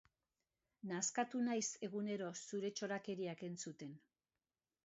[0.91, 3.97] Nazkatu naiz egunero zure txorakeriak entzuten.